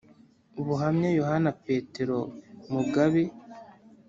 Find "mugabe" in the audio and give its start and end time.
2.73-3.23